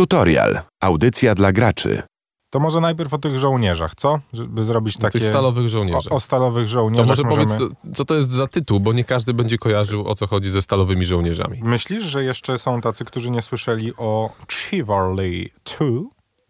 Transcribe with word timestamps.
Tutorial. 0.00 0.60
Audycja 0.80 1.34
dla 1.34 1.52
graczy. 1.52 2.02
To 2.50 2.60
może 2.60 2.80
najpierw 2.80 3.14
o 3.14 3.18
tych 3.18 3.38
żołnierzach, 3.38 3.94
co? 3.94 4.18
Żeby 4.32 4.64
zrobić 4.64 4.96
O 4.96 5.00
takie... 5.00 5.12
tych 5.18 5.24
stalowych 5.28 5.68
żołnierzach. 5.68 6.12
O, 6.12 6.16
o 6.16 6.20
stalowych 6.20 6.64
to 6.64 6.68
żołnierzach 6.68 7.06
może 7.06 7.22
możemy... 7.22 7.46
powiedz, 7.46 7.74
co- 7.94 8.04
to 8.04 8.14
jest 8.14 8.30
za 8.30 8.46
tytuł, 8.46 8.80
bo 8.80 8.92
nie 8.92 9.04
każdy 9.04 9.34
będzie 9.34 9.58
kojarzył, 9.58 10.08
o 10.08 10.14
co 10.14 10.26
chodzi 10.26 10.50
ze 10.50 10.62
stalowymi 10.62 11.06
żołnierzami. 11.06 11.60
Myślisz, 11.62 12.04
że 12.04 12.24
jeszcze 12.24 12.58
są 12.58 12.80
tacy, 12.80 13.04
którzy 13.04 13.30
nie 13.30 13.42
słyszeli 13.42 13.92
o 13.96 14.30
Chivalry 14.52 15.48
2? 15.78 15.86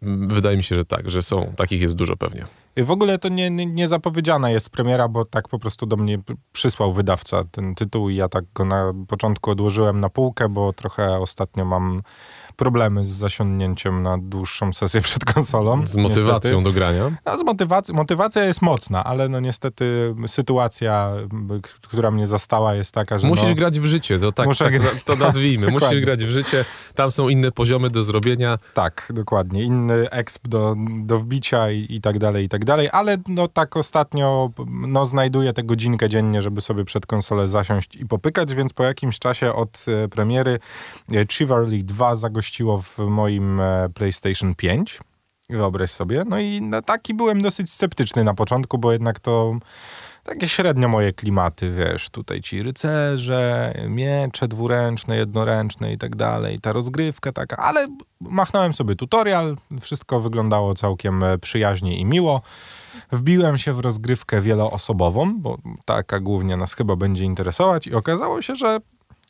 Mm, 0.01 0.27
Wydaje 0.27 0.57
mi 0.57 0.63
się, 0.63 0.75
że 0.75 0.85
tak, 0.85 1.11
że 1.11 1.21
są. 1.21 1.53
Takich 1.57 1.81
jest 1.81 1.95
dużo 1.95 2.15
pewnie. 2.17 2.45
W 2.77 2.91
ogóle 2.91 3.19
to 3.19 3.29
nie, 3.29 3.49
nie, 3.49 3.65
nie 3.65 3.87
zapowiedziana 3.87 4.49
jest 4.49 4.69
premiera, 4.69 5.07
bo 5.07 5.25
tak 5.25 5.47
po 5.47 5.59
prostu 5.59 5.85
do 5.85 5.97
mnie 5.97 6.19
przysłał 6.51 6.93
wydawca 6.93 7.43
ten 7.51 7.75
tytuł 7.75 8.09
i 8.09 8.15
ja 8.15 8.29
tak 8.29 8.45
go 8.53 8.65
na 8.65 8.93
początku 9.07 9.51
odłożyłem 9.51 9.99
na 9.99 10.09
półkę, 10.09 10.49
bo 10.49 10.73
trochę 10.73 11.17
ostatnio 11.19 11.65
mam 11.65 12.01
problemy 12.61 13.05
z 13.05 13.07
zasiądnięciem 13.07 14.03
na 14.03 14.17
dłuższą 14.17 14.73
sesję 14.73 15.01
przed 15.09 15.25
konsolą. 15.25 15.87
Z 15.87 15.95
motywacją 15.95 16.33
niestety. 16.33 16.63
do 16.63 16.71
grania. 16.71 17.11
No, 17.25 17.37
z 17.37 17.43
motywacji, 17.43 17.93
motywacja 17.93 18.43
jest 18.43 18.61
mocna, 18.61 19.03
ale 19.03 19.29
no 19.29 19.39
niestety 19.39 20.15
sytuacja, 20.27 21.13
która 21.81 22.11
mnie 22.11 22.27
zastała 22.27 22.75
jest 22.75 22.91
taka, 22.91 23.19
że 23.19 23.27
Musisz 23.27 23.49
no, 23.49 23.55
grać 23.55 23.79
w 23.79 23.85
życie, 23.85 24.19
to 24.19 24.31
tak, 24.31 24.47
Muszę 24.47 24.71
tak 24.71 25.03
to 25.05 25.15
nazwijmy. 25.15 25.65
Musisz 25.71 25.79
dokładnie. 25.79 26.01
grać 26.01 26.25
w 26.25 26.29
życie, 26.29 26.65
tam 26.95 27.11
są 27.11 27.29
inne 27.29 27.51
poziomy 27.51 27.89
do 27.89 28.03
zrobienia. 28.03 28.57
Tak, 28.73 29.11
dokładnie. 29.15 29.63
Inny 29.63 30.09
exp 30.09 30.47
do, 30.47 30.75
do 31.03 31.19
wbicia 31.19 31.71
i, 31.71 31.85
i 31.89 32.01
tak 32.01 32.19
dalej, 32.19 32.45
i 32.45 32.49
tak 32.49 32.65
dalej. 32.65 32.89
Ale 32.91 33.17
no 33.27 33.47
tak 33.47 33.77
ostatnio 33.77 34.51
no, 34.67 35.05
znajduję 35.05 35.53
tę 35.53 35.63
godzinkę 35.63 36.09
dziennie, 36.09 36.41
żeby 36.41 36.61
sobie 36.61 36.85
przed 36.85 37.05
konsolę 37.05 37.47
zasiąść 37.47 37.95
i 37.95 38.05
popykać, 38.05 38.55
więc 38.55 38.73
po 38.73 38.83
jakimś 38.83 39.19
czasie 39.19 39.53
od 39.53 39.85
e, 39.87 40.07
premiery 40.07 40.59
e, 41.11 41.25
Chivalry 41.31 41.83
2 41.83 42.15
w 42.59 42.97
moim 42.97 43.59
e, 43.59 43.89
PlayStation 43.93 44.55
5. 44.55 44.99
Wyobraź 45.49 45.91
sobie. 45.91 46.23
No 46.29 46.39
i 46.39 46.71
taki 46.85 47.13
byłem 47.13 47.41
dosyć 47.41 47.71
sceptyczny 47.71 48.23
na 48.23 48.33
początku, 48.33 48.77
bo 48.77 48.91
jednak 48.91 49.19
to 49.19 49.55
takie 50.23 50.47
średnio 50.47 50.87
moje 50.87 51.13
klimaty, 51.13 51.71
wiesz, 51.71 52.09
tutaj 52.09 52.41
ci 52.41 52.63
rycerze, 52.63 53.73
miecze 53.87 54.47
dwuręczne, 54.47 55.17
jednoręczne 55.17 55.93
i 55.93 55.97
tak 55.97 56.15
dalej, 56.15 56.59
ta 56.59 56.71
rozgrywka 56.71 57.31
taka, 57.31 57.57
ale 57.57 57.87
machnąłem 58.19 58.73
sobie 58.73 58.95
tutorial, 58.95 59.57
wszystko 59.81 60.19
wyglądało 60.19 60.73
całkiem 60.73 61.23
e, 61.23 61.37
przyjaźnie 61.37 61.97
i 61.97 62.05
miło. 62.05 62.41
Wbiłem 63.11 63.57
się 63.57 63.73
w 63.73 63.79
rozgrywkę 63.79 64.41
wieloosobową, 64.41 65.41
bo 65.41 65.57
taka 65.85 66.19
głównie 66.19 66.57
nas 66.57 66.73
chyba 66.73 66.95
będzie 66.95 67.23
interesować 67.23 67.87
i 67.87 67.95
okazało 67.95 68.41
się, 68.41 68.55
że, 68.55 68.79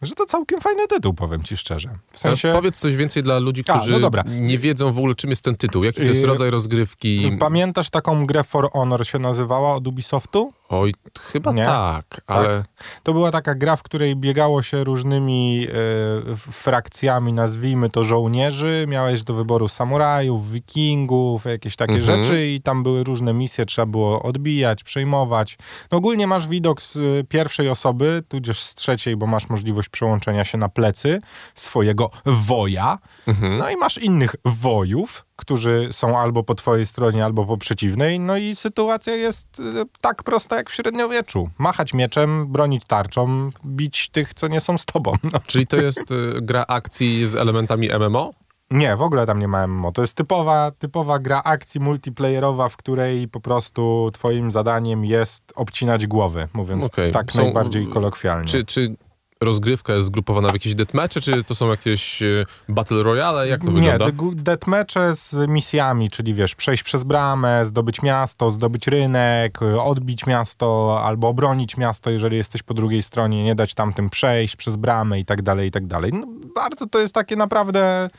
że 0.02 0.16
to 0.16 0.26
całkiem 0.26 0.62
fajny 0.62 0.88
tytuł, 0.88 1.14
powiem 1.14 1.44
ci 1.44 1.58
szczerze. 1.58 1.90
W 2.12 2.20
sensie... 2.20 2.52
Powiedz 2.54 2.80
coś 2.80 2.96
więcej 2.96 3.24
dla 3.24 3.40
ludzi, 3.40 3.64
A, 3.68 3.74
którzy 3.78 3.92
no 3.92 4.00
dobra. 4.00 4.24
nie 4.42 4.58
wiedzą 4.58 4.94
w 4.94 4.98
ogóle, 4.98 5.16
czym 5.16 5.30
jest 5.30 5.44
ten 5.44 5.56
tytuł. 5.56 5.84
Jaki 5.84 5.98
to 5.98 6.04
jest 6.04 6.22
Yy, 6.22 6.28
rodzaj 6.28 6.50
rozgrywki? 6.50 7.38
Pamiętasz 7.40 7.90
taką 7.90 8.26
grę 8.26 8.44
For 8.44 8.72
Honor 8.72 9.08
się 9.08 9.20
nazywała 9.20 9.76
od 9.76 9.88
Ubisoftu? 9.88 10.54
Oj, 10.72 10.94
chyba 11.31 11.52
Nie? 11.52 11.66
tak, 11.66 12.22
ale 12.27 12.64
To 13.03 13.14
była 13.14 13.31
taka 13.31 13.55
gra, 13.55 13.75
w 13.75 13.83
której 13.83 14.16
biegało 14.16 14.61
się 14.61 14.83
różnymi 14.83 15.67
e, 15.69 16.36
frakcjami, 16.38 17.33
nazwijmy 17.33 17.89
to 17.89 18.03
żołnierzy. 18.03 18.86
Miałeś 18.88 19.23
do 19.23 19.33
wyboru 19.33 19.69
samurajów, 19.69 20.52
wikingów, 20.52 21.45
jakieś 21.45 21.75
takie 21.75 21.94
Mhm. 21.94 22.23
rzeczy 22.23 22.47
i 22.47 22.61
tam 22.61 22.83
były 22.83 23.03
różne 23.03 23.33
misje, 23.33 23.66
trzeba 23.66 23.86
było 23.86 24.23
odbijać, 24.23 24.83
przejmować. 24.83 25.58
No 25.92 25.97
ogólnie 25.97 26.27
masz 26.27 26.47
widok 26.47 26.81
z 26.81 26.97
e, 26.97 26.99
pierwszej 27.30 27.69
osoby, 27.69 28.23
tudzież 28.27 28.64
z 28.64 28.75
trzeciej, 28.75 29.16
bo 29.17 29.27
masz 29.27 29.49
możliwość 29.49 29.89
przełączenia 29.89 30.44
się 30.45 30.58
na 30.58 30.69
plecy 30.69 31.22
swojego 31.55 32.09
woja. 32.25 32.97
mhm. 33.27 33.58
No 33.58 33.69
i 33.69 33.75
masz 33.75 33.97
innych 33.97 34.36
wojów, 34.45 35.25
którzy 35.36 35.89
są 35.92 36.19
albo 36.19 36.44
po 36.44 36.55
twojej 36.55 36.86
stronie, 36.86 37.25
albo 37.25 37.45
po 37.45 37.58
przeciwnej. 37.58 38.19
No 38.19 38.38
i 38.38 38.55
sytuacja 38.55 39.16
jest 39.16 39.59
e, 39.59 39.83
tak 40.02 40.23
prosta 40.23 40.58
jak 40.62 40.70
w 40.70 40.73
średniowieczu. 40.73 41.50
Machać 41.58 41.94
mieczem, 41.94 42.48
bronić 42.48 42.86
tarczą, 42.86 43.49
bić 43.66 44.10
tych, 44.10 44.33
co 44.33 44.48
nie 44.48 44.61
są 44.61 44.77
z 44.77 44.86
tobą. 44.86 45.14
No. 45.33 45.39
Czyli 45.48 45.67
to 45.67 45.77
jest 45.77 46.11
y, 46.11 46.42
gra 46.42 46.66
akcji 46.67 47.27
z 47.27 47.36
elementami 47.36 47.89
MMO? 47.99 48.32
Nie, 48.72 48.95
w 48.95 49.02
ogóle 49.02 49.26
tam 49.26 49.39
nie 49.39 49.48
ma 49.48 49.67
MMO. 49.67 49.92
To 49.92 50.02
jest 50.02 50.17
typowa, 50.17 50.72
typowa 50.80 51.20
gra 51.20 51.42
akcji 51.44 51.82
multiplayerowa, 51.82 52.70
w 52.70 52.77
której 52.77 53.27
po 53.27 53.39
prostu 53.39 54.11
twoim 54.14 54.52
zadaniem 54.52 55.05
jest 55.05 55.54
obcinać 55.55 56.08
głowy, 56.08 56.48
mówiąc 56.54 56.86
Okej. 56.86 57.11
tak 57.11 57.32
Są- 57.32 57.43
najbardziej 57.43 57.88
kolokwialnie. 57.88 58.45
Czy, 58.48 58.66
czy 58.66 58.95
rozgrywka 59.42 59.94
jest 59.94 60.08
zgrupowana 60.08 60.50
w 60.50 60.54
jakieś 60.54 60.76
deathmatche, 60.76 61.22
czy 61.22 61.44
to 61.44 61.56
są 61.56 61.70
jakieś 61.70 62.22
y, 62.22 62.46
battle 62.70 63.04
royale? 63.04 63.48
Jak 63.48 63.62
to 63.62 63.72
Nie, 63.72 63.92
wygląda? 63.92 64.06
gu- 64.12 64.36
deathmatche 64.36 65.16
z 65.16 65.50
misjami, 65.50 66.10
czyli 66.10 66.34
wiesz, 66.34 66.56
przejść 66.56 66.84
przez 66.84 67.04
bramę, 67.04 67.66
zdobyć 67.66 68.02
miasto, 68.02 68.52
zdobyć 68.52 68.88
rynek, 68.88 69.62
y, 69.62 69.82
odbić 69.82 70.26
miasto 70.26 71.00
albo 71.04 71.28
obronić 71.28 71.78
miasto, 71.78 72.10
jeżeli 72.10 72.38
jesteś 72.38 72.64
po 72.64 72.74
drugiej 72.74 73.04
stronie, 73.04 73.44
nie 73.44 73.56
dać 73.56 73.74
tamtym 73.74 74.10
przejść 74.10 74.56
przez 74.56 74.76
bramę 74.76 75.20
i 75.20 75.26
tak 75.26 75.42
dalej, 75.42 75.68
i 75.68 75.72
tak 75.72 75.88
dalej. 75.88 76.12
No, 76.14 76.28
bardzo 76.56 76.88
to 76.88 77.00
jest 77.00 77.14
takie 77.14 77.36
naprawdę... 77.36 78.10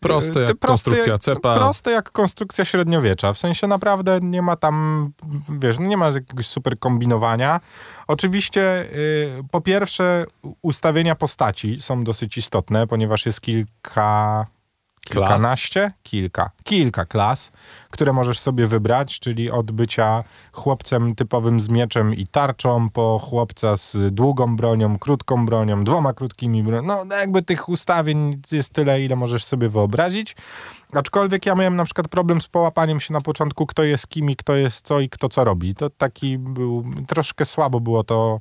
Proste 0.00 0.40
y, 0.40 0.42
jak 0.42 0.58
konstrukcja 0.58 1.12
jak, 1.12 1.20
cepa. 1.20 1.54
Proste 1.54 1.90
jak 1.90 2.12
konstrukcja 2.12 2.64
średniowiecza. 2.64 3.32
W 3.32 3.38
sensie 3.38 3.66
naprawdę 3.66 4.18
nie 4.22 4.42
ma 4.42 4.56
tam, 4.56 5.10
wiesz, 5.48 5.78
nie 5.78 5.96
ma 5.96 6.06
jakiegoś 6.06 6.46
super 6.46 6.78
kombinowania. 6.78 7.60
Oczywiście 8.06 8.82
y, 8.82 9.44
po 9.50 9.60
pierwsze 9.60 10.24
ustawienia 10.62 11.14
postaci 11.14 11.80
są 11.80 12.04
dosyć 12.04 12.38
istotne, 12.38 12.86
ponieważ 12.86 13.26
jest 13.26 13.40
kilka... 13.40 14.46
Klas. 15.10 15.28
Kilkanaście? 15.28 15.92
Kilka. 16.02 16.50
Kilka 16.64 17.04
klas, 17.04 17.52
które 17.90 18.12
możesz 18.12 18.38
sobie 18.38 18.66
wybrać, 18.66 19.20
czyli 19.20 19.50
od 19.50 19.72
bycia 19.72 20.24
chłopcem 20.52 21.14
typowym 21.14 21.60
z 21.60 21.68
mieczem 21.68 22.14
i 22.14 22.26
tarczą, 22.26 22.90
po 22.90 23.20
chłopca 23.22 23.76
z 23.76 24.14
długą 24.14 24.56
bronią, 24.56 24.98
krótką 24.98 25.46
bronią, 25.46 25.84
dwoma 25.84 26.12
krótkimi 26.12 26.62
bronią. 26.62 27.04
No 27.06 27.16
jakby 27.16 27.42
tych 27.42 27.68
ustawień 27.68 28.40
jest 28.52 28.72
tyle, 28.72 29.02
ile 29.02 29.16
możesz 29.16 29.44
sobie 29.44 29.68
wyobrazić. 29.68 30.36
Aczkolwiek 30.92 31.46
ja 31.46 31.54
miałem 31.54 31.76
na 31.76 31.84
przykład 31.84 32.08
problem 32.08 32.40
z 32.40 32.48
połapaniem 32.48 33.00
się 33.00 33.12
na 33.12 33.20
początku, 33.20 33.66
kto 33.66 33.82
jest 33.82 34.08
kim 34.08 34.30
i 34.30 34.36
kto 34.36 34.56
jest 34.56 34.86
co 34.86 35.00
i 35.00 35.08
kto 35.08 35.28
co 35.28 35.44
robi. 35.44 35.74
To 35.74 35.90
taki 35.90 36.38
był, 36.38 36.84
troszkę 37.06 37.44
słabo 37.44 37.80
było 37.80 38.04
to, 38.04 38.38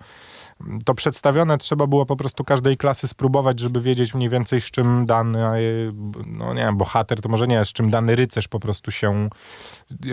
to 0.86 0.94
przedstawione. 0.94 1.58
Trzeba 1.58 1.88
było 1.88 2.06
po 2.06 2.16
prostu 2.16 2.44
każdej 2.44 2.78
klasy 2.78 3.08
spróbować, 3.08 3.60
żeby 3.60 3.82
wiedzieć 3.82 4.14
mniej 4.14 4.30
więcej 4.30 4.62
z 4.62 4.72
czym 4.72 5.06
dany, 5.06 5.46
e, 5.46 5.60
no 6.26 6.54
nie 6.54 6.62
wiem, 6.62 6.78
bohater, 6.78 7.22
to 7.22 7.30
może 7.30 7.48
nie, 7.48 7.66
z 7.66 7.74
czym 7.74 7.90
dany 7.90 8.16
rycerz 8.16 8.48
po 8.48 8.60
prostu 8.60 8.92
się, 8.92 9.30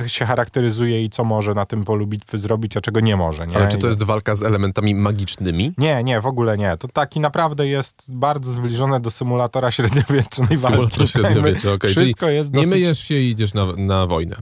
się 0.06 0.26
charakteryzuje 0.26 1.04
i 1.04 1.10
co 1.10 1.24
może 1.24 1.54
na 1.54 1.66
tym 1.66 1.84
polu 1.84 2.06
bitwy 2.06 2.38
zrobić, 2.38 2.76
a 2.76 2.80
czego 2.80 3.00
nie 3.00 3.16
może. 3.16 3.46
Nie? 3.46 3.56
Ale 3.56 3.68
czy 3.68 3.78
to 3.78 3.86
jest 3.86 4.02
walka 4.02 4.34
z 4.34 4.42
elementami 4.42 4.94
magicznymi? 4.94 5.72
nie, 5.78 6.04
nie, 6.04 6.20
w 6.20 6.26
ogóle 6.26 6.58
nie. 6.58 6.76
To 6.76 6.88
taki 6.88 7.20
naprawdę 7.20 7.66
jest 7.66 8.04
bardzo 8.08 8.50
zbliżone 8.50 9.00
do 9.00 9.10
symulatora 9.10 9.70
średniowiecznej 9.70 10.48
walki. 10.48 10.58
Symulator 10.58 11.08
średniowiecza, 11.08 11.72
okej. 11.72 11.94
Czyli 11.94 12.06
Wszystko 12.06 12.28
jest 12.28 12.52
Nie 12.52 12.60
dosyć 12.60 12.72
myjesz 12.72 12.98
się 12.98 13.14
i 13.14 13.30
idziesz 13.30 13.54
na, 13.54 13.66
na 13.76 14.06
wojnę. 14.06 14.36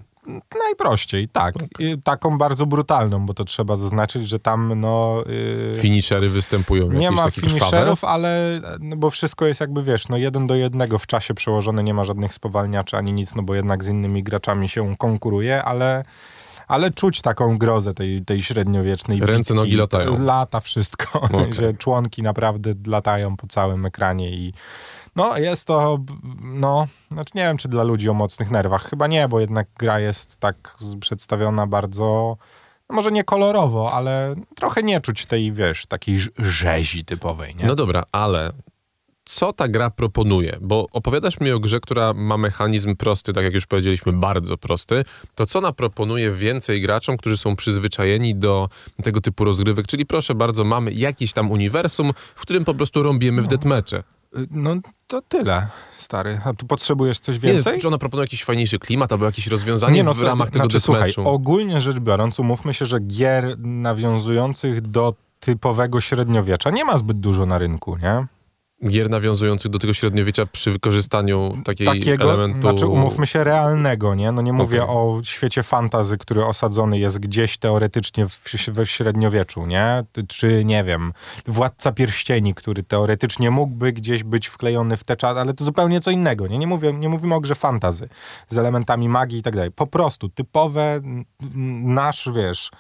Najprościej, 0.66 1.28
tak. 1.28 1.54
Taką 2.04 2.38
bardzo 2.38 2.66
brutalną, 2.66 3.26
bo 3.26 3.34
to 3.34 3.44
trzeba 3.44 3.76
zaznaczyć, 3.76 4.28
że 4.28 4.38
tam 4.38 4.81
no... 4.81 5.25
Yy, 5.72 5.81
Finishery 5.81 6.28
występują 6.28 6.92
nie 6.92 7.10
ma 7.10 7.31
finisherów, 7.31 8.04
ale 8.04 8.60
no 8.81 8.97
bo 8.97 9.10
wszystko 9.10 9.47
jest 9.47 9.60
jakby, 9.60 9.82
wiesz, 9.82 10.08
no 10.08 10.16
jeden 10.16 10.47
do 10.47 10.54
jednego 10.54 10.98
w 10.98 11.06
czasie 11.06 11.34
przełożone, 11.34 11.82
nie 11.82 11.94
ma 11.94 12.04
żadnych 12.04 12.34
spowalniaczy 12.34 12.97
ani 12.97 13.12
nic, 13.12 13.34
no 13.34 13.42
bo 13.42 13.54
jednak 13.54 13.84
z 13.84 13.88
innymi 13.88 14.22
graczami 14.22 14.69
się 14.69 14.97
konkuruje, 14.97 15.64
ale... 15.64 16.04
Ale 16.69 16.91
czuć 16.91 17.20
taką 17.20 17.58
grozę 17.58 17.94
tej, 17.94 18.25
tej 18.25 18.42
średniowiecznej 18.42 19.20
Ręce, 19.20 19.37
bitki. 19.37 19.54
nogi 19.54 19.76
latają. 19.76 20.25
Lata 20.25 20.60
wszystko, 20.60 21.20
Okej. 21.20 21.52
że 21.60 21.75
członki 21.75 22.22
naprawdę 22.22 22.75
latają 22.87 23.37
po 23.37 23.47
całym 23.47 23.87
ekranie 23.87 24.31
i 24.31 24.52
no 25.16 25.38
jest 25.38 25.66
to, 25.66 25.98
no, 26.43 26.87
znaczy 27.10 27.31
nie 27.34 27.43
wiem, 27.43 27.56
czy 27.56 27.69
dla 27.69 27.82
ludzi 27.82 28.09
o 28.09 28.15
mocnych 28.15 28.50
nerwach. 28.50 28.90
Chyba 28.90 29.06
nie, 29.06 29.29
bo 29.29 29.40
jednak 29.40 29.69
gra 29.79 30.00
jest 30.00 30.37
tak 30.37 30.76
przedstawiona 31.00 31.67
bardzo, 31.67 32.37
no 32.88 32.96
może 32.96 33.12
nie 33.12 33.25
kolorowo, 33.25 33.93
ale 33.93 34.35
trochę 34.56 34.82
nie 34.82 35.00
czuć 35.00 35.26
tej, 35.26 35.52
wiesz, 35.52 35.87
takiej 35.87 36.19
rz- 36.19 36.29
rzezi 36.38 37.05
typowej, 37.05 37.56
nie? 37.56 37.67
No 37.67 37.75
dobra, 37.75 38.02
ale 38.12 38.52
co 39.25 39.52
ta 39.52 39.69
gra 39.69 39.90
proponuje? 39.90 40.58
Bo 40.61 40.87
opowiadasz 40.93 41.40
mi 41.40 41.52
o 41.52 41.61
grze, 41.61 41.81
która 41.81 42.14
ma 42.14 42.37
mechanizm 42.37 42.96
prosty, 42.96 43.32
tak 43.32 43.44
jak 43.44 43.55
już 43.55 43.67
powiedzieliśmy, 43.67 44.12
bardzo 44.12 44.56
prosty. 44.58 45.05
To 45.35 45.46
co 45.46 45.58
ona 45.58 45.73
proponuje 45.73 46.32
więcej 46.32 46.81
graczom, 46.81 47.17
którzy 47.17 47.37
są 47.37 47.56
przyzwyczajeni 47.56 48.35
do 48.35 48.69
tego 49.02 49.20
typu 49.20 49.44
rozgrywek? 49.44 49.87
Czyli 49.87 50.06
proszę 50.06 50.35
bardzo, 50.35 50.64
mamy 50.64 50.93
jakiś 50.93 51.32
tam 51.32 51.50
uniwersum, 51.50 52.11
w 52.35 52.40
którym 52.40 52.64
po 52.64 52.75
prostu 52.75 53.02
rąbiemy 53.02 53.43
w 53.43 53.46
deathmatche. 53.46 54.02
No 54.50 54.77
to 55.06 55.23
tyle, 55.23 55.67
stary. 55.99 56.41
A 56.44 56.53
tu 56.55 56.67
potrzebujesz 56.67 57.19
coś 57.19 57.35
Nie, 57.35 57.53
więcej? 57.53 57.81
czy 57.81 57.88
ona 57.88 57.99
proponuje 57.99 58.25
jakiś 58.25 58.44
fajniejszy 58.44 58.79
klimat 58.79 59.12
albo 59.12 59.25
jakieś 59.25 59.47
rozwiązanie 59.47 60.05
w 60.05 60.19
to- 60.19 60.25
ramach 60.25 60.50
tego 60.50 60.65
znaczy, 60.65 60.81
słuchaj, 60.81 61.11
ogólnie 61.25 61.81
rzecz 61.81 61.99
biorąc, 61.99 62.41
umówmy 62.41 62.75
się, 62.75 62.87
że 62.87 63.00
gier 63.00 63.59
nawiązujących 63.59 64.81
do 64.81 65.15
typowego 65.41 66.00
średniowiecza 66.00 66.71
nie 66.71 66.85
ma 66.85 66.99
zbyt 66.99 67.21
dużo 67.21 67.47
na 67.47 67.59
rynku, 67.59 67.97
nie? 67.97 68.27
Gier 68.88 69.11
nawiązujących 69.11 69.71
do 69.71 69.79
tego 69.79 69.94
średniowiecza 69.94 70.47
przy 70.47 70.73
wykorzystaniu 70.73 71.59
takiej 71.65 71.87
Takiego, 71.87 72.25
elementu... 72.25 72.61
znaczy 72.61 72.87
umówmy 72.87 73.27
się, 73.27 73.44
realnego, 73.44 74.15
nie? 74.15 74.32
No 74.32 74.43
nie 74.43 74.53
mówię 74.53 74.82
Okej. 74.82 74.97
o 74.97 75.21
świecie 75.25 75.62
fantazy, 75.62 76.19
który 76.19 76.44
osadzony 76.44 76.99
jest 76.99 77.19
gdzieś 77.19 77.59
teoretycznie 77.59 78.29
w, 78.29 78.69
we 78.69 78.87
średniowieczu, 78.87 79.67
nie? 79.67 80.05
Czy, 80.29 80.65
nie 80.65 80.85
wiem, 80.85 81.12
Władca 81.47 81.93
Pierścieni, 81.93 82.55
który 82.55 82.82
teoretycznie 82.82 83.50
mógłby 83.50 83.93
gdzieś 83.93 84.25
być 84.25 84.47
wklejony 84.47 84.97
w 84.97 85.05
te 85.05 85.17
czas, 85.17 85.37
ale 85.37 85.55
to 85.55 85.65
zupełnie 85.65 86.00
co 86.00 86.11
innego, 86.11 86.47
nie? 86.47 86.59
Nie, 86.59 86.67
mówię, 86.67 86.93
nie 86.93 87.09
mówimy 87.09 87.35
o 87.35 87.41
grze 87.41 87.55
fantazy 87.55 88.09
z 88.49 88.59
elementami 88.59 89.09
magii 89.09 89.38
i 89.38 89.43
tak 89.43 89.55
dalej. 89.55 89.73
Po 89.73 89.87
prostu 89.87 90.29
typowe 90.29 91.00
nasz, 91.85 92.29
wiesz, 92.35 92.71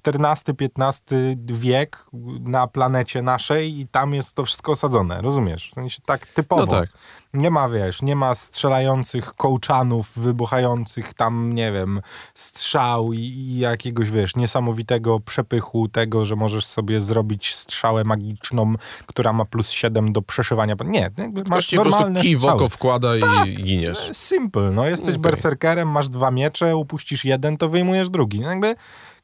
XIV-XV 0.00 1.36
wiek 1.46 2.06
na 2.40 2.66
planecie 2.66 3.22
naszej 3.22 3.80
i 3.80 3.88
tam 3.88 4.14
jest 4.14 4.34
to 4.34 4.44
wszystko 4.44 4.72
osadzone, 4.72 5.22
rozumiesz? 5.22 5.70
W 5.70 5.74
sensie 5.74 6.02
tak 6.06 6.26
typowo. 6.26 6.60
No 6.62 6.66
tak. 6.66 6.88
Nie 7.34 7.50
ma, 7.50 7.68
wiesz, 7.68 8.02
nie 8.02 8.16
ma 8.16 8.34
strzelających 8.34 9.34
kołczanów, 9.34 10.18
wybuchających 10.18 11.14
tam, 11.14 11.52
nie 11.52 11.72
wiem, 11.72 12.00
strzał 12.34 13.12
i, 13.12 13.18
i 13.18 13.58
jakiegoś, 13.58 14.10
wiesz, 14.10 14.36
niesamowitego 14.36 15.20
przepychu 15.20 15.88
tego, 15.88 16.24
że 16.24 16.36
możesz 16.36 16.66
sobie 16.66 17.00
zrobić 17.00 17.54
strzałę 17.54 18.04
magiczną, 18.04 18.74
która 19.06 19.32
ma 19.32 19.44
plus 19.44 19.70
7 19.70 20.12
do 20.12 20.22
przeszywania. 20.22 20.74
Nie, 20.84 21.10
Ktoś 21.10 21.48
masz 21.48 21.66
ci 21.66 21.76
po 21.76 21.82
prostu 21.82 22.00
normalne 22.00 22.22
kij 22.22 22.36
w 22.36 22.38
strzały. 22.38 22.56
oko 22.56 22.68
wkłada 22.68 23.08
i 23.16 23.22
giniesz. 23.54 24.10
Simple, 24.12 24.70
no 24.70 24.86
jesteś 24.86 25.08
Okej. 25.08 25.20
berserkerem, 25.20 25.88
masz 25.90 26.08
dwa 26.08 26.30
miecze, 26.30 26.76
upuścisz 26.76 27.24
jeden, 27.24 27.56
to 27.56 27.68
wyjmujesz 27.68 28.10
drugi. 28.10 28.40
No 28.40 28.50
Jakby 28.50 28.74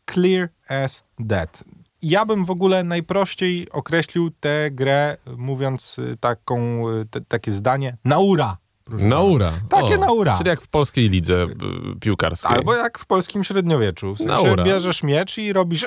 clear 0.06 0.49
as 0.69 1.05
that. 1.29 1.64
Ja 2.02 2.26
bym 2.26 2.44
w 2.44 2.50
ogóle 2.50 2.85
najprościej 2.85 3.70
określił 3.70 4.31
tę 4.31 4.70
grę, 4.70 5.17
mówiąc 5.37 5.99
y, 5.99 6.17
taką, 6.20 6.88
y, 6.88 7.06
te, 7.06 7.20
takie 7.20 7.52
zdanie, 7.52 7.97
naura. 8.05 8.56
Naura. 8.88 9.52
Takie 9.69 9.99
naura. 9.99 10.37
Czyli 10.37 10.49
jak 10.49 10.61
w 10.61 10.69
polskiej 10.69 11.08
lidze 11.08 11.44
y, 11.44 12.00
piłkarskiej. 12.00 12.56
Albo 12.56 12.75
jak 12.75 12.99
w 12.99 13.06
polskim 13.06 13.44
średniowieczu. 13.44 14.14
W 14.14 14.19
sensie 14.19 14.35
Naura. 14.35 14.64
bierzesz 14.64 15.02
miecz 15.02 15.38
i 15.38 15.52
robisz 15.52 15.87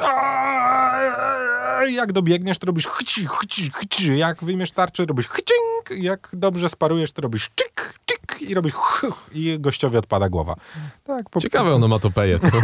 jak 1.91 2.11
dobiegniesz, 2.11 2.57
to 2.57 2.67
robisz 2.67 2.87
chci, 2.87 3.27
chci, 3.27 3.71
chci. 3.73 4.17
Jak 4.17 4.43
wyjmiesz 4.43 4.71
tarczę, 4.71 5.05
robisz 5.05 5.27
chcink. 5.27 6.03
Jak 6.03 6.29
dobrze 6.33 6.69
sparujesz, 6.69 7.11
to 7.11 7.21
robisz 7.21 7.49
czyk, 7.55 7.99
czyk 8.05 8.19
i 8.41 8.53
robisz 8.53 8.73
ch, 8.73 9.05
i 9.31 9.57
gościowi 9.59 9.97
odpada 9.97 10.29
głowa. 10.29 10.55
Tak, 11.03 11.29
po, 11.29 11.39
Ciekawe 11.39 11.73
onomatopeje. 11.75 12.39
co? 12.39 12.47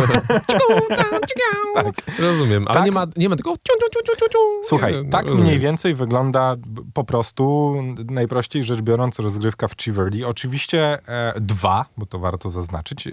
Tak. 1.75 2.19
Rozumiem, 2.19 2.67
ale 2.67 2.73
Tak. 2.75 2.85
nie, 2.85 2.91
ma, 2.91 3.05
nie 3.17 3.29
ma 3.29 3.35
tego. 3.35 3.53
Słuchaj, 4.63 4.93
tak 5.11 5.27
rozumiem. 5.27 5.47
mniej 5.47 5.59
więcej 5.59 5.95
wygląda 5.95 6.53
po 6.93 7.03
prostu, 7.03 7.73
najprościej 8.09 8.63
rzecz 8.63 8.81
biorąc, 8.81 9.19
rozgrywka 9.19 9.67
w 9.67 9.75
Chiverly. 9.81 10.27
Oczywiście 10.27 11.07
e, 11.07 11.33
dwa, 11.39 11.85
bo 11.97 12.05
to 12.05 12.19
warto 12.19 12.49
zaznaczyć. 12.49 13.07
E, 13.07 13.11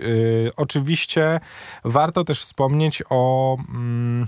oczywiście 0.57 1.41
warto 1.85 2.25
też 2.25 2.41
wspomnieć 2.41 3.03
o... 3.11 3.57
Mm, 3.69 4.27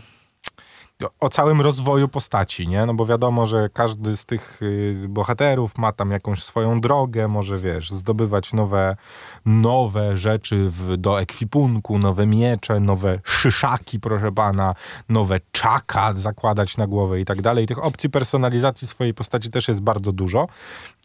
o 1.21 1.29
całym 1.29 1.61
rozwoju 1.61 2.09
postaci, 2.09 2.69
nie? 2.69 2.87
No 2.87 2.95
bo 2.95 3.07
wiadomo, 3.07 3.47
że 3.47 3.69
każdy 3.73 4.17
z 4.17 4.25
tych 4.25 4.63
y, 4.63 5.07
bohaterów 5.09 5.79
ma 5.79 5.93
tam 5.93 6.11
jakąś 6.11 6.43
swoją 6.43 6.81
drogę, 6.81 7.29
może 7.29 7.59
wiesz, 7.59 7.91
zdobywać 7.91 8.53
nowe, 8.53 8.97
nowe 9.45 10.17
rzeczy 10.17 10.71
w, 10.71 10.97
do 10.97 11.21
ekwipunku, 11.21 11.99
nowe 11.99 12.27
miecze, 12.27 12.81
nowe 12.81 13.21
szyszaki, 13.25 14.01
proszę 14.01 14.33
pana, 14.33 14.75
nowe 15.09 15.41
czaka 15.53 16.15
zakładać 16.15 16.77
na 16.77 16.87
głowę 16.87 17.21
i 17.21 17.25
tak 17.25 17.43
dalej. 17.43 17.67
Tych 17.67 17.85
opcji 17.85 18.11
personalizacji 18.11 18.89
swojej 18.89 19.15
postaci 19.15 19.51
też 19.51 19.69
jest 19.69 19.81
bardzo 19.81 20.13
dużo. 20.13 20.47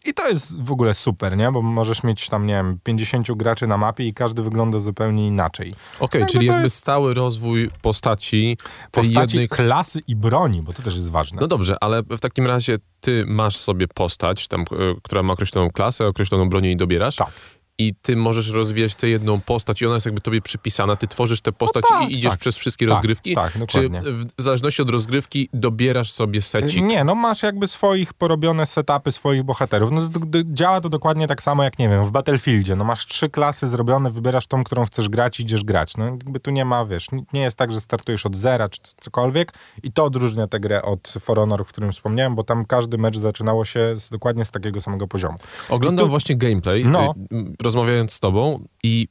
I 0.06 0.14
to 0.14 0.28
jest 0.28 0.60
w 0.62 0.72
ogóle 0.72 0.94
super, 0.94 1.36
nie? 1.36 1.52
Bo 1.52 1.62
możesz 1.62 2.02
mieć 2.02 2.28
tam, 2.28 2.46
nie 2.46 2.54
wiem, 2.54 2.78
50 2.82 3.32
graczy 3.32 3.66
na 3.66 3.76
mapie 3.76 4.06
i 4.06 4.14
każdy 4.14 4.42
wygląda 4.42 4.78
zupełnie 4.78 5.26
inaczej. 5.26 5.74
Okej, 6.00 6.20
Jakby 6.20 6.32
czyli 6.32 6.46
jakby 6.46 6.62
jest- 6.62 6.76
stały 6.76 7.14
rozwój 7.14 7.70
postaci 7.82 8.58
Postaci, 8.90 9.36
jednej... 9.36 9.48
klasy 9.48 10.00
i 10.06 10.16
broni, 10.16 10.62
bo 10.62 10.72
to 10.72 10.82
też 10.82 10.94
jest 10.94 11.10
ważne. 11.10 11.38
No 11.40 11.46
dobrze, 11.46 11.76
ale 11.80 12.02
w 12.02 12.20
takim 12.20 12.46
razie 12.46 12.78
ty 13.00 13.24
masz 13.26 13.56
sobie 13.56 13.88
postać, 13.88 14.48
tam, 14.48 14.60
e, 14.60 14.64
która 15.02 15.22
ma 15.22 15.32
określoną 15.32 15.70
klasę, 15.70 16.06
określoną 16.06 16.48
bronię 16.48 16.72
i 16.72 16.76
dobierasz. 16.76 17.16
Tak. 17.16 17.30
I 17.78 17.94
ty 18.02 18.16
możesz 18.16 18.48
rozwijać 18.48 18.94
tę 18.94 19.08
jedną 19.08 19.40
postać 19.40 19.82
i 19.82 19.86
ona 19.86 19.94
jest 19.94 20.06
jakby 20.06 20.20
tobie 20.20 20.40
przypisana. 20.42 20.96
Ty 20.96 21.08
tworzysz 21.08 21.40
tę 21.40 21.52
postać 21.52 21.84
tak, 21.90 22.08
i 22.10 22.12
idziesz 22.18 22.30
tak. 22.30 22.40
przez 22.40 22.56
wszystkie 22.56 22.86
Tak, 22.86 22.90
rozgrywki. 22.94 23.34
tak, 23.34 23.52
Czy 23.52 23.58
dokładnie. 23.58 24.00
w 24.12 24.42
zależności 24.42 24.82
od 24.82 24.90
rozgrywki 24.90 25.48
dobierasz 25.52 26.12
sobie 26.12 26.40
secik? 26.42 26.82
Nie, 26.84 27.04
no 27.04 27.14
masz 27.14 27.42
jakby 27.42 27.68
swoich 27.68 28.12
porobione 28.14 28.66
setupy 28.66 29.12
swoich 29.12 29.42
bohaterów. 29.42 29.90
No, 29.92 30.00
działa 30.44 30.80
to 30.80 30.88
dokładnie 30.88 31.26
tak 31.26 31.42
samo 31.42 31.64
jak, 31.64 31.78
nie 31.78 31.88
wiem, 31.88 32.04
w 32.04 32.10
Battlefieldzie. 32.10 32.76
No 32.76 32.84
masz 32.84 33.06
trzy 33.06 33.28
klasy 33.30 33.68
zrobione, 33.68 34.10
wybierasz 34.10 34.46
tą, 34.46 34.64
którą 34.64 34.86
chcesz 34.86 35.08
grać 35.08 35.40
i 35.40 35.42
idziesz 35.42 35.64
grać. 35.64 35.96
No 35.96 36.04
jakby 36.04 36.40
tu 36.40 36.50
nie 36.50 36.64
ma, 36.64 36.84
wiesz, 36.84 37.06
nie 37.32 37.40
jest 37.40 37.56
tak, 37.56 37.72
że 37.72 37.80
startujesz 37.80 38.26
od 38.26 38.36
zera 38.36 38.68
czy 38.68 38.80
cokolwiek 39.00 39.52
i 39.82 39.92
to 39.92 40.04
odróżnia 40.04 40.46
tę 40.46 40.60
grę 40.60 40.82
od 40.82 41.14
For 41.20 41.38
Honor, 41.38 41.64
w 41.64 41.68
którym 41.68 41.92
wspomniałem, 41.92 42.34
bo 42.34 42.44
tam 42.44 42.64
każdy 42.64 42.98
mecz 42.98 43.18
zaczynało 43.18 43.64
się 43.64 43.96
z, 43.96 44.10
dokładnie 44.10 44.44
z 44.44 44.50
takiego 44.50 44.80
samego 44.80 45.06
poziomu. 45.08 45.36
Oglądam 45.68 46.04
tu- 46.04 46.10
właśnie 46.10 46.36
gameplay, 46.36 46.84
No. 46.84 47.14
Rozmawiając 47.64 48.12
z 48.12 48.20
tobą 48.20 48.66
i 48.82 49.08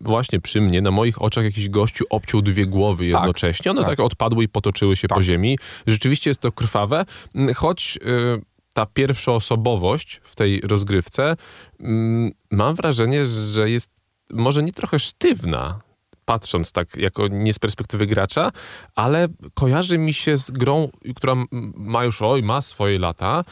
właśnie 0.00 0.40
przy 0.40 0.60
mnie, 0.60 0.82
na 0.82 0.90
moich 0.90 1.22
oczach 1.22 1.44
jakiś 1.44 1.68
gościu 1.68 2.04
obciął 2.10 2.42
dwie 2.42 2.66
głowy 2.66 3.06
jednocześnie. 3.06 3.70
One 3.70 3.80
tak, 3.80 3.90
tak. 3.90 4.00
odpadły 4.00 4.44
i 4.44 4.48
potoczyły 4.48 4.96
się 4.96 5.08
Tak. 5.08 5.18
po 5.18 5.22
ziemi. 5.22 5.58
Rzeczywiście 5.86 6.30
jest 6.30 6.40
to 6.40 6.52
krwawe, 6.52 7.04
m, 7.34 7.54
choć 7.54 7.96
y, 7.96 8.42
ta 8.74 8.86
pierwszoosobowość 8.86 10.20
w 10.24 10.36
tej 10.36 10.60
rozgrywce 10.60 11.36
mm, 11.80 12.32
mam 12.50 12.74
wrażenie, 12.74 13.26
że 13.26 13.70
jest 13.70 13.90
może 14.30 14.62
nie 14.62 14.72
trochę 14.72 14.98
sztywna, 14.98 15.78
patrząc 16.24 16.72
tak 16.72 16.96
jako 16.96 17.28
nie 17.28 17.52
z 17.52 17.58
perspektywy 17.58 18.06
gracza, 18.06 18.52
ale 18.94 19.28
kojarzy 19.54 19.98
mi 19.98 20.14
się 20.14 20.36
z 20.36 20.50
grą, 20.50 20.88
która 21.16 21.34
ma 21.74 22.04
już, 22.04 22.22
oj, 22.22 22.42
ma 22.42 22.62
swoje 22.62 22.98
lata 22.98 23.42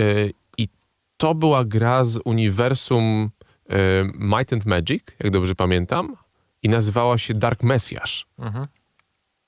y, 0.00 0.32
i 0.58 0.68
to 1.16 1.34
była 1.34 1.64
gra 1.64 2.04
z 2.04 2.18
uniwersum 2.24 3.30
Might 4.14 4.52
and 4.52 4.66
Magic, 4.66 5.02
jak 5.22 5.32
dobrze 5.32 5.54
pamiętam, 5.54 6.16
i 6.62 6.68
nazywała 6.68 7.18
się 7.18 7.34
Dark 7.34 7.62
Messiah. 7.62 8.04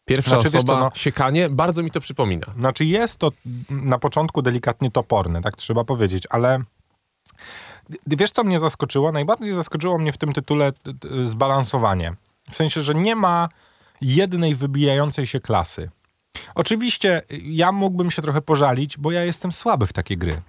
Pierwsza 0.05 0.31
Znaczy, 0.31 0.49
osoba, 0.49 0.75
co, 0.75 0.81
no- 0.81 0.91
siekanie, 0.95 1.49
bardzo 1.51 1.83
mi 1.83 1.91
to 1.91 2.01
przypomina. 2.01 2.47
Znaczy 2.59 2.85
jest 2.85 3.17
to 3.17 3.33
na 3.71 3.99
początku 3.99 4.43
delikatnie 4.43 4.91
toporne, 4.91 5.41
tak 5.41 5.57
trzeba 5.57 5.85
powiedzieć, 5.85 6.25
ale 6.31 6.63
wiesz 8.07 8.31
co 8.31 8.45
mnie 8.45 8.59
zaskoczyło? 8.59 9.13
Najbardziej 9.13 9.53
zaskoczyło 9.53 9.99
mnie 9.99 10.13
w 10.13 10.19
tym 10.19 10.33
tytule 10.33 10.73
zbalansowanie. 11.25 12.15
W 12.51 12.57
sensie, 12.57 12.81
że 12.81 12.95
nie 12.95 13.17
ma 13.17 13.49
jednej 14.01 14.55
wybijającej 14.55 15.27
się 15.27 15.41
klasy. 15.41 15.91
Oczywiście 16.55 17.23
y, 17.33 17.41
ja 17.45 17.73
mógłbym 17.73 18.11
się 18.11 18.23
trochę 18.23 18.41
pożalić, 18.43 18.99
bo 18.99 19.11
ja 19.11 19.25
jestem 19.25 19.53
słaby 19.53 19.87
w 19.87 19.93
takie 19.93 20.17
gry. 20.17 20.43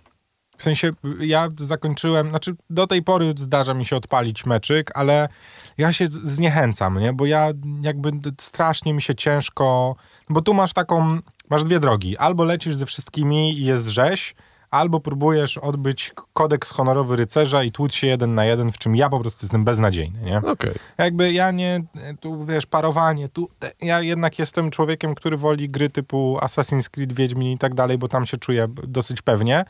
W 0.58 0.64
sensie 0.64 0.92
ja 1.20 1.50
zakończyłem, 1.60 2.30
znaczy 2.30 2.52
do 2.70 2.88
tej 2.88 3.04
pory 3.04 3.34
zdarza 3.38 3.74
mi 3.74 3.86
się 3.86 3.96
odpalić 3.96 4.46
meczyk, 4.46 4.92
ale 4.94 5.30
ja 5.78 5.94
się 5.94 6.08
zniechęcam, 6.08 7.00
nie? 7.00 7.14
Bo 7.14 7.26
ja 7.26 7.52
jakby 7.82 8.12
strasznie 8.42 8.94
mi 8.94 9.02
się 9.02 9.16
ciężko, 9.16 9.96
bo 10.30 10.42
tu 10.42 10.54
masz 10.54 10.74
taką, 10.74 11.20
masz 11.50 11.64
dwie 11.64 11.80
drogi. 11.80 12.18
Albo 12.18 12.44
lecisz 12.44 12.76
ze 12.76 12.86
wszystkimi 12.86 13.60
i 13.60 13.66
jest 13.66 13.88
rzeź, 13.88 14.36
albo 14.76 15.00
próbujesz 15.00 15.58
odbyć 15.58 16.12
kodeks 16.34 16.72
honorowy 16.72 17.16
rycerza 17.16 17.64
i 17.64 17.72
tłuc 17.72 17.94
się 17.94 18.08
jeden 18.08 18.36
na 18.36 18.46
jeden, 18.46 18.72
w 18.72 18.78
czym 18.78 18.96
ja 18.96 19.10
po 19.10 19.20
prostu 19.20 19.46
jestem 19.46 19.64
beznadziejny, 19.64 20.22
nie? 20.22 20.38
Okej. 20.38 20.72
Jakby 20.98 21.32
ja 21.32 21.52
nie, 21.52 21.82
tu 22.20 22.46
wiesz, 22.46 22.66
parowanie, 22.66 23.30
tu, 23.30 23.50
ja 23.82 24.02
jednak 24.02 24.40
jestem 24.40 24.72
człowiekiem, 24.72 25.16
który 25.16 25.38
woli 25.38 25.70
gry 25.70 25.90
typu 25.90 26.38
Assassin's 26.42 26.90
Creed, 26.90 27.14
Wiedźmin 27.14 27.52
i 27.52 27.58
tak 27.58 27.74
dalej, 27.74 27.98
bo 27.98 28.08
tam 28.08 28.26
się 28.26 28.38
czuję 28.38 28.68
dosyć 28.88 29.22
pewnie, 29.22 29.66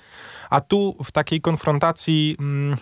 a 0.49 0.61
tu 0.61 0.95
w 1.03 1.11
takiej 1.11 1.41
konfrontacji 1.41 2.35
mm, 2.39 2.77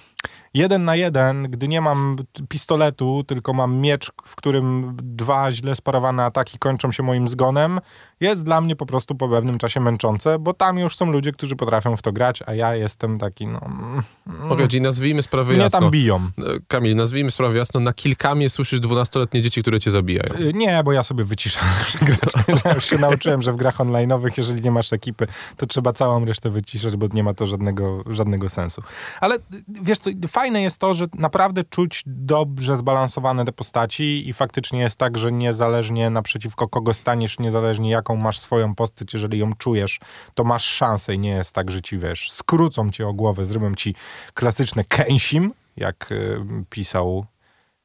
jeden 0.53 0.86
na 0.86 0.95
jeden, 0.95 1.43
gdy 1.43 1.67
nie 1.67 1.81
mam 1.81 2.15
pistoletu, 2.50 3.24
tylko 3.27 3.53
mam 3.53 3.75
miecz, 3.77 4.12
w 4.25 4.36
którym 4.36 4.98
dwa 5.03 5.51
źle 5.51 5.75
sparowane 5.75 6.25
ataki 6.25 6.60
kończą 6.60 6.91
się 6.91 7.03
moim 7.03 7.27
zgonem, 7.27 7.79
jest 8.19 8.45
dla 8.45 8.62
mnie 8.62 8.75
po 8.75 8.86
prostu 8.86 9.15
po 9.15 9.29
pewnym 9.29 9.57
czasie 9.57 9.79
męczące, 9.79 10.39
bo 10.39 10.53
tam 10.53 10.77
już 10.77 10.95
są 10.95 11.12
ludzie, 11.12 11.31
którzy 11.31 11.55
potrafią 11.55 11.98
w 11.98 12.01
to 12.01 12.12
grać, 12.12 12.43
a 12.45 12.53
ja 12.53 12.75
jestem 12.75 13.19
taki, 13.19 13.48
no... 13.48 13.62
mm, 13.65 14.51
Okej, 14.51 14.67
czyli 14.67 14.81
nazwijmy 14.81 15.22
sprawę 15.22 15.55
jasno. 15.55 15.79
tam 15.79 15.91
biją. 15.91 16.15
E, 16.15 16.41
Kamil, 16.67 16.95
nazwijmy 16.95 17.31
sprawę 17.31 17.57
jasno, 17.57 17.79
na 17.79 17.93
kilkamie 17.93 18.50
słyszysz 18.50 18.79
dwunastoletnie 18.79 19.41
dzieci, 19.41 19.62
które 19.62 19.79
cię 19.79 19.91
zabijają. 19.91 20.33
Y, 20.39 20.53
Nie, 20.53 20.81
bo 20.86 20.93
ja 20.93 21.03
sobie 21.03 21.24
wyciszam 21.24 21.63
graczy. 22.01 22.38
Ja 22.65 22.74
już 22.74 22.86
się 22.86 22.98
nauczyłem, 22.98 23.41
że 23.41 23.51
w 23.51 23.55
grach 23.55 23.77
online'owych, 23.77 24.31
jeżeli 24.38 24.62
nie 24.62 24.72
masz 24.72 24.93
ekipy, 24.93 25.27
to 25.57 25.65
trzeba 25.65 25.93
całą 25.93 26.25
resztę 26.25 26.50
wyciszać, 26.50 26.95
bo 26.95 27.07
nie 27.13 27.24
ma 27.24 27.33
to 27.33 27.48
żadnego, 27.48 28.03
żadnego 28.10 28.50
sensu. 28.50 28.81
Ale 29.22 29.36
y, 29.36 29.39
wiesz 29.83 30.00
co, 30.00 30.10
fajne 30.44 30.62
jest 30.62 30.78
to, 30.78 30.94
że 30.94 31.06
naprawdę 31.14 31.64
czuć 31.64 32.04
dobrze 32.06 32.78
zbalansowane 32.78 33.46
te 33.46 33.52
postaci 33.52 34.30
i 34.30 34.34
faktycznie 34.34 34.80
jest 34.80 34.98
tak, 34.98 35.18
że 35.18 35.32
niezależnie 35.32 36.10
naprzeciwko 36.10 36.68
kogo 36.68 36.94
staniesz, 36.94 37.40
niezależnie 37.40 37.90
jaką 37.92 38.16
masz 38.16 38.40
swoją 38.40 38.76
postać, 38.76 39.14
jeżeli 39.14 39.40
ją 39.40 39.54
czujesz, 39.54 40.00
to 40.34 40.44
masz 40.44 40.66
szansę 40.66 41.14
i 41.14 41.20
nie 41.20 41.30
jest 41.30 41.56
tak, 41.56 41.72
że 41.72 41.82
ci, 41.82 41.98
wiesz, 41.98 42.32
skrócą 42.32 42.92
cię 42.92 43.08
o 43.08 43.14
głowę, 43.14 43.46
zrobią 43.46 43.76
ci 43.76 43.96
klasyczne 44.34 44.84
kęsim, 44.84 45.54
jak 45.78 46.12
y, 46.12 46.40
pisał, 46.70 47.26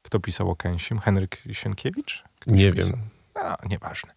kto 0.01 0.19
pisał 0.19 0.49
o 0.49 0.55
kęsim? 0.55 0.99
Henryk 0.99 1.43
Sienkiewicz? 1.51 2.23
Ktoś 2.39 2.57
Nie 2.57 2.73
pisał? 2.73 2.91
wiem. 2.91 2.99
No, 3.35 3.55
nieważne. 3.69 4.13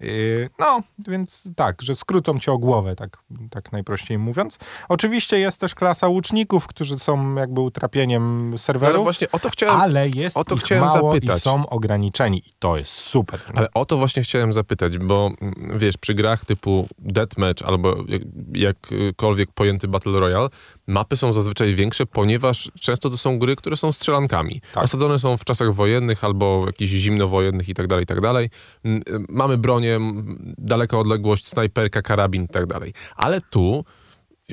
Yy, 0.00 0.48
no, 0.58 0.80
więc 1.08 1.48
tak, 1.56 1.82
że 1.82 1.94
skrócą 1.94 2.38
cię 2.38 2.52
o 2.52 2.58
głowę, 2.58 2.96
tak, 2.96 3.18
tak 3.50 3.72
najprościej 3.72 4.18
mówiąc. 4.18 4.58
Oczywiście 4.88 5.38
jest 5.38 5.60
też 5.60 5.74
klasa 5.74 6.08
łuczników, 6.08 6.66
którzy 6.66 6.98
są 6.98 7.34
jakby 7.34 7.60
utrapieniem 7.60 8.38
No, 8.38 8.46
ale 8.48 8.58
serwerów, 8.58 9.04
właśnie 9.04 9.30
o 9.32 9.38
to 9.38 9.50
chciałem, 9.50 9.80
ale 9.80 10.08
jest 10.08 10.36
o 10.36 10.44
to 10.44 10.54
ich 10.54 10.60
chciałem 10.60 10.84
mało 10.84 11.12
zapytać. 11.12 11.38
i 11.38 11.40
są 11.40 11.68
ograniczeni. 11.68 12.38
I 12.38 12.50
to 12.58 12.76
jest 12.76 12.92
super. 12.92 13.40
ale 13.54 13.68
o 13.74 13.84
to 13.84 13.96
właśnie 13.96 14.22
chciałem 14.22 14.52
zapytać, 14.52 14.98
bo 14.98 15.30
mm, 15.40 15.78
wiesz, 15.78 15.96
przy 15.96 16.14
grach 16.14 16.44
typu 16.44 16.88
Deathmatch 16.98 17.62
albo 17.62 17.96
jak, 18.08 18.22
jakkolwiek 18.52 19.52
pojęty 19.52 19.88
Battle 19.88 20.20
Royale, 20.20 20.48
mapy 20.86 21.16
są 21.16 21.32
zazwyczaj 21.32 21.74
większe, 21.74 22.06
ponieważ 22.06 22.70
często 22.80 23.10
to 23.10 23.16
są 23.16 23.38
gry, 23.38 23.56
które 23.56 23.76
są 23.76 23.92
strzelankami. 23.92 24.60
Tak. 24.74 24.84
Osadzone 24.84 25.18
są 25.18 25.36
w 25.36 25.44
czasach 25.44 25.74
wojennych 25.74 26.24
albo 26.24 26.62
jakichś 26.66 26.92
zimnowojennych 26.92 27.68
i 27.68 27.74
tak 27.74 27.86
dalej, 27.86 28.02
i 28.02 28.06
tak 28.06 28.20
dalej. 28.20 28.50
Mm, 28.84 29.02
Mamy 29.28 29.58
bronię, 29.58 29.89
m, 29.96 30.54
daleka 30.58 30.98
odległość, 30.98 31.48
snajperka, 31.48 32.02
karabin 32.02 32.44
i 32.44 32.48
tak 32.48 32.66
dalej. 32.66 32.94
Ale 33.16 33.40
tu, 33.40 33.84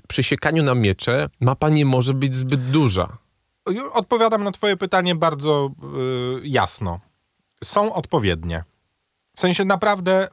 przy 0.08 0.24
siekaniu 0.24 0.64
na 0.64 0.76
miecze, 0.76 1.30
mapa 1.40 1.70
nie 1.70 1.86
może 1.86 2.14
być 2.14 2.36
zbyt 2.36 2.70
duża. 2.72 3.18
Odpowiadam 3.94 4.44
na 4.44 4.52
twoje 4.52 4.78
pytanie 4.78 5.16
bardzo 5.16 5.70
y, 6.38 6.48
jasno. 6.48 7.00
Są 7.64 7.94
odpowiednie. 7.94 8.64
W 9.36 9.40
sensie 9.40 9.66
naprawdę 9.66 10.28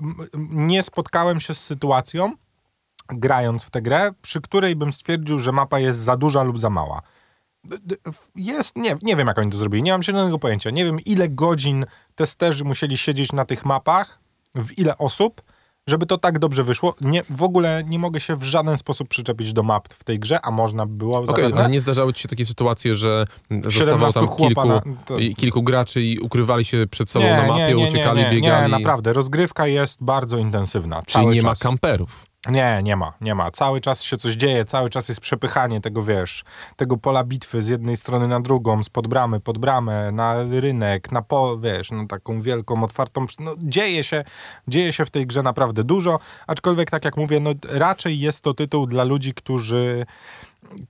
nie 0.51 0.83
spotkałem 0.83 1.41
się 1.41 1.55
z 1.55 1.61
sytuacją, 1.65 2.33
grając 3.09 3.65
w 3.65 3.71
tę 3.71 3.83
grę, 3.83 4.11
przy 4.23 4.41
której 4.41 4.77
bym 4.77 4.93
stwierdził, 4.93 5.39
że 5.39 5.53
mapa 5.53 5.79
jest 5.79 5.99
za 5.99 6.17
duża 6.17 6.43
lub 6.43 6.59
za 6.59 6.71
mała. 6.71 7.03
Jest, 8.35 8.77
nie, 8.77 8.97
nie 9.03 9.17
wiem 9.17 9.27
jak 9.27 9.39
oni 9.39 9.53
to 9.53 9.59
zrobili, 9.59 9.83
nie 9.83 9.93
mam 9.93 10.03
zielonego 10.03 10.39
pojęcia. 10.39 10.71
Nie 10.71 10.85
wiem 10.85 11.01
ile 11.01 11.29
godzin 11.29 11.87
testerzy 12.15 12.65
musieli 12.65 12.99
siedzieć 12.99 13.33
na 13.33 13.45
tych 13.45 13.65
mapach, 13.65 14.21
w 14.55 14.79
ile 14.79 14.99
osób, 14.99 15.41
żeby 15.87 16.07
to 16.07 16.19
tak 16.19 16.39
dobrze 16.39 16.65
wyszło. 16.65 16.95
Nie, 17.01 17.23
w 17.31 17.43
ogóle 17.43 17.83
nie 17.87 17.99
mogę 17.99 18.21
się 18.21 18.37
w 18.37 18.43
żaden 18.43 18.77
sposób 18.77 19.09
przyczepić 19.09 19.53
do 19.53 19.63
map 19.63 19.95
w 19.95 20.05
tej 20.05 20.19
grze, 20.19 20.41
a 20.43 20.51
można 20.51 20.87
by 20.87 20.95
było 20.95 21.19
Okej, 21.19 21.27
zapewne. 21.27 21.61
ale 21.61 21.69
nie 21.69 21.81
zdarzały 21.81 22.13
ci 22.13 22.23
się 22.23 22.29
takie 22.29 22.47
sytuacje, 22.47 22.95
że 22.95 23.25
zostawało 23.65 24.13
17 24.13 24.21
tam 24.21 24.37
kilku, 24.37 24.69
na- 24.69 24.81
to- 25.07 25.17
kilku 25.37 25.63
graczy 25.63 26.03
i 26.03 26.19
ukrywali 26.19 26.65
się 26.65 26.87
przed 26.91 27.11
sobą 27.11 27.27
na 27.27 27.47
mapie, 27.47 27.77
uciekali, 27.77 28.21
nie, 28.23 28.31
biegali. 28.31 28.73
Nie, 28.73 28.79
naprawdę. 28.79 29.13
Rozgrywka 29.13 29.67
jest 29.67 30.05
bardzo 30.05 30.39
intensywna. 30.39 31.03
Czyli 31.07 31.27
nie 31.27 31.43
ma 31.43 31.49
czas. 31.49 31.59
kamperów. 31.59 32.27
Nie, 32.51 32.81
nie 32.83 32.97
ma, 32.97 33.13
nie 33.21 33.35
ma. 33.35 33.51
Cały 33.51 33.81
czas 33.81 34.03
się 34.03 34.17
coś 34.17 34.35
dzieje, 34.35 34.65
cały 34.65 34.91
czas 34.91 35.09
jest 35.09 35.21
przepychanie 35.21 35.81
tego, 35.81 36.03
wiesz, 36.03 36.45
tego 36.77 36.97
pola 36.97 37.25
bitwy 37.25 37.63
z 37.63 37.69
jednej 37.69 37.97
strony 37.97 38.29
na 38.29 38.41
drugą, 38.41 38.83
spod 38.83 39.07
bramy, 39.07 39.41
pod 39.41 39.59
bramę, 39.59 40.13
na 40.13 40.45
rynek, 40.45 41.13
na 41.13 41.23
po, 41.23 41.59
wiesz, 41.59 41.91
na 41.91 42.07
taką 42.07 42.41
wielką, 42.41 42.85
otwartą, 42.85 43.27
no 43.39 43.55
dzieje 43.59 44.05
się, 44.05 44.25
dzieje 44.69 44.93
się 44.93 45.07
w 45.07 45.11
tej 45.11 45.27
grze 45.27 45.43
naprawdę 45.43 45.85
dużo, 45.85 46.19
aczkolwiek 46.47 46.91
tak 46.91 47.05
jak 47.05 47.17
mówię, 47.17 47.41
no 47.41 47.51
raczej 47.69 48.21
jest 48.21 48.45
to 48.45 48.55
tytuł 48.55 48.87
dla 48.87 49.05
ludzi, 49.05 49.35
którzy 49.35 50.07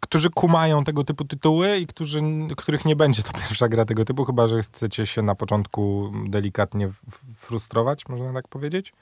którzy 0.00 0.30
kumają 0.30 0.84
tego 0.84 1.04
typu 1.04 1.25
tytuły 1.25 1.78
i 1.78 1.87
którzy, 1.87 2.23
których 2.56 2.84
nie 2.84 2.96
będzie 2.96 3.23
to 3.23 3.32
pierwsza 3.40 3.68
gra 3.68 3.84
tego 3.84 4.04
typu, 4.04 4.25
chyba 4.25 4.46
że 4.46 4.62
chcecie 4.62 5.06
się 5.06 5.23
na 5.23 5.34
początku 5.34 6.12
delikatnie 6.28 6.88
frustrować, 7.37 8.08
można 8.08 8.32
tak 8.32 8.49
powiedzieć. 8.49 8.92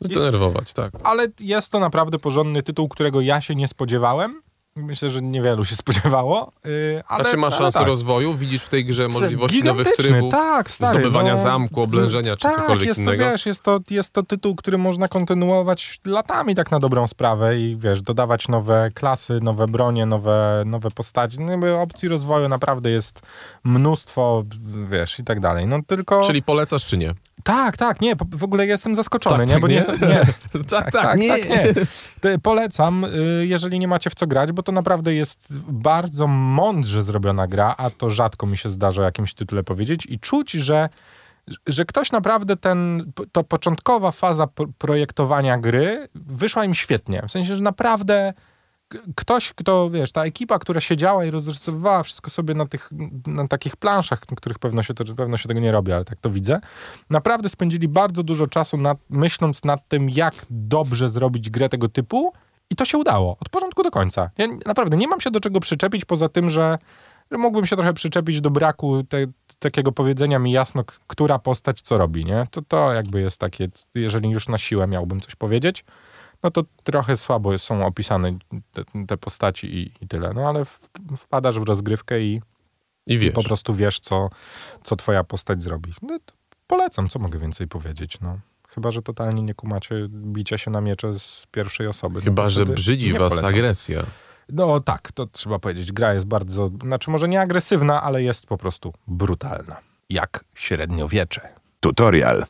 Zdenerwować, 0.00 0.72
tak. 0.72 0.92
Ale 1.04 1.26
jest 1.40 1.72
to 1.72 1.80
naprawdę 1.80 2.18
porządny 2.18 2.62
tytuł, 2.62 2.88
którego 2.88 3.20
ja 3.20 3.40
się 3.40 3.54
nie 3.54 3.68
spodziewałem. 3.68 4.42
Myślę, 4.76 5.10
że 5.10 5.22
niewielu 5.22 5.64
się 5.64 5.76
spodziewało. 5.76 6.52
Yy, 6.64 7.02
ale, 7.08 7.24
A 7.24 7.28
czy 7.28 7.36
ma 7.36 7.50
szansę 7.50 7.78
tak. 7.78 7.88
rozwoju? 7.88 8.34
Widzisz 8.34 8.62
w 8.62 8.68
tej 8.68 8.84
grze 8.84 9.08
możliwości 9.08 9.64
nowych 9.64 9.86
trybów? 9.96 10.30
tak, 10.30 10.70
stary, 10.70 11.00
zdobywania 11.00 11.30
no, 11.30 11.36
zamku, 11.36 11.82
oblężenia, 11.82 12.36
czy 12.36 12.42
tak, 12.42 12.54
cokolwiek 12.54 12.88
jest 12.88 13.00
innego? 13.00 13.24
To, 13.24 13.30
wiesz, 13.30 13.46
jest, 13.46 13.62
to, 13.62 13.80
jest 13.90 14.10
to 14.10 14.22
tytuł, 14.22 14.54
który 14.54 14.78
można 14.78 15.08
kontynuować 15.08 16.00
latami 16.06 16.54
tak 16.54 16.70
na 16.70 16.78
dobrą 16.78 17.06
sprawę 17.06 17.58
i 17.58 17.76
wiesz, 17.76 18.02
dodawać 18.02 18.48
nowe 18.48 18.90
klasy, 18.94 19.38
nowe 19.42 19.66
bronie, 19.66 20.06
nowe, 20.06 20.62
nowe 20.66 20.90
postaci. 20.90 21.36
No, 21.40 21.82
opcji 21.82 22.08
rozwoju 22.08 22.48
naprawdę 22.48 22.90
jest 22.90 23.20
mnóstwo, 23.64 24.44
wiesz, 24.90 25.18
i 25.18 25.24
tak 25.24 25.40
dalej. 25.40 25.66
No 25.66 25.78
tylko... 25.86 26.20
Czyli 26.20 26.42
polecasz 26.42 26.86
czy 26.86 26.98
nie? 26.98 27.14
Tak, 27.44 27.76
tak, 27.76 28.00
nie, 28.00 28.16
w 28.30 28.44
ogóle 28.44 28.66
jestem 28.66 28.94
zaskoczony, 28.94 29.38
Tak, 29.38 29.46
nie? 29.46 29.52
tak, 29.52 29.62
bo 29.62 29.68
nie, 29.68 29.74
nie? 30.08 30.24
nie, 30.60 30.64
tak, 30.64 30.92
tak, 30.92 31.18
nie. 31.18 31.36
Te 32.20 32.38
polecam, 32.38 33.04
y, 33.04 33.46
jeżeli 33.46 33.78
nie 33.78 33.88
macie 33.88 34.10
w 34.10 34.14
co 34.14 34.26
grać, 34.26 34.52
bo 34.52 34.62
to 34.62 34.72
naprawdę 34.72 35.14
jest 35.14 35.48
bardzo 35.68 36.26
mądrze 36.26 37.02
zrobiona 37.02 37.46
gra, 37.46 37.74
a 37.78 37.90
to 37.90 38.10
rzadko 38.10 38.46
mi 38.46 38.58
się 38.58 38.68
zdarza 38.68 39.02
o 39.02 39.04
jakimś 39.04 39.34
tytule 39.34 39.62
powiedzieć 39.62 40.06
i 40.06 40.18
czuć, 40.18 40.50
że 40.50 40.88
że 41.66 41.84
ktoś 41.84 42.12
naprawdę 42.12 42.56
ten, 42.56 43.12
to 43.32 43.44
początkowa 43.44 44.10
faza 44.10 44.46
pro- 44.46 44.66
projektowania 44.78 45.58
gry 45.58 46.08
wyszła 46.14 46.64
im 46.64 46.74
świetnie. 46.74 47.22
W 47.28 47.30
sensie, 47.30 47.56
że 47.56 47.62
naprawdę 47.62 48.32
ktoś, 49.14 49.52
kto, 49.52 49.90
wiesz, 49.90 50.12
ta 50.12 50.24
ekipa, 50.24 50.58
która 50.58 50.80
siedziała 50.80 51.24
i 51.24 51.30
rozrysowywała 51.30 52.02
wszystko 52.02 52.30
sobie 52.30 52.54
na 52.54 52.66
tych, 52.66 52.90
na 53.26 53.48
takich 53.48 53.76
planszach, 53.76 54.20
na 54.30 54.36
których 54.36 54.58
pewno 54.58 54.82
się, 54.82 54.94
to, 54.94 55.04
pewno 55.04 55.36
się 55.36 55.48
tego 55.48 55.60
nie 55.60 55.72
robi, 55.72 55.92
ale 55.92 56.04
tak 56.04 56.18
to 56.20 56.30
widzę, 56.30 56.60
naprawdę 57.10 57.48
spędzili 57.48 57.88
bardzo 57.88 58.22
dużo 58.22 58.46
czasu 58.46 58.76
nad, 58.76 58.98
myśląc 59.10 59.64
nad 59.64 59.88
tym, 59.88 60.10
jak 60.10 60.34
dobrze 60.50 61.08
zrobić 61.08 61.50
grę 61.50 61.68
tego 61.68 61.88
typu 61.88 62.32
i 62.70 62.76
to 62.76 62.84
się 62.84 62.98
udało. 62.98 63.36
Od 63.40 63.48
początku 63.48 63.82
do 63.82 63.90
końca. 63.90 64.30
Ja 64.38 64.46
naprawdę 64.66 64.96
nie 64.96 65.08
mam 65.08 65.20
się 65.20 65.30
do 65.30 65.40
czego 65.40 65.60
przyczepić, 65.60 66.04
poza 66.04 66.28
tym, 66.28 66.50
że, 66.50 66.78
że 67.30 67.38
mógłbym 67.38 67.66
się 67.66 67.76
trochę 67.76 67.92
przyczepić 67.92 68.40
do 68.40 68.50
braku 68.50 69.04
te, 69.04 69.26
takiego 69.58 69.92
powiedzenia 69.92 70.38
mi 70.38 70.52
jasno, 70.52 70.82
która 71.06 71.38
postać 71.38 71.82
co 71.82 71.98
robi, 71.98 72.24
nie? 72.24 72.46
To 72.50 72.62
to 72.62 72.92
jakby 72.92 73.20
jest 73.20 73.38
takie, 73.38 73.68
jeżeli 73.94 74.30
już 74.30 74.48
na 74.48 74.58
siłę 74.58 74.86
miałbym 74.86 75.20
coś 75.20 75.34
powiedzieć, 75.34 75.84
no 76.42 76.50
to 76.50 76.62
trochę 76.84 77.16
słabo 77.16 77.58
są 77.58 77.86
opisane 77.86 78.30
te, 78.72 78.84
te 79.06 79.16
postaci 79.16 79.66
i, 79.66 79.92
i 80.04 80.08
tyle. 80.08 80.32
No 80.34 80.48
ale 80.48 80.64
w, 80.64 80.78
wpadasz 81.18 81.58
w 81.58 81.62
rozgrywkę 81.62 82.20
i, 82.20 82.42
I 83.06 83.12
i 83.14 83.18
wiesz. 83.18 83.34
po 83.34 83.42
prostu 83.42 83.74
wiesz, 83.74 84.00
co, 84.00 84.28
co 84.84 84.96
twoja 84.96 85.24
postać 85.24 85.62
zrobi. 85.62 85.92
No 86.02 86.18
to 86.26 86.34
polecam, 86.66 87.08
co 87.08 87.18
mogę 87.18 87.38
więcej 87.38 87.68
powiedzieć, 87.68 88.20
no. 88.20 88.38
Chyba, 88.68 88.90
że 88.90 89.02
totalnie 89.02 89.42
nie 89.42 89.54
kumacie 89.54 89.94
bicia 90.10 90.58
się 90.58 90.70
na 90.70 90.80
miecze 90.80 91.18
z 91.18 91.46
pierwszej 91.50 91.86
osoby. 91.86 92.14
no 92.14 92.24
Chyba, 92.24 92.42
to 92.42 92.50
że 92.50 92.64
brzydzi 92.64 93.12
was 93.12 93.18
polecam. 93.32 93.48
agresja. 93.50 94.02
No 94.48 94.80
tak, 94.80 95.12
to 95.12 95.26
trzeba 95.26 95.58
powiedzieć. 95.58 95.92
Gra 95.92 96.14
jest 96.14 96.26
bardzo, 96.26 96.70
znaczy 96.82 97.10
może 97.10 97.28
nie 97.28 97.40
agresywna, 97.40 98.02
ale 98.02 98.22
jest 98.22 98.46
po 98.46 98.58
prostu 98.58 98.92
brutalna. 99.08 99.76
Jak 100.10 100.44
średniowiecze. 100.54 101.48
Tutorial. 101.80 102.44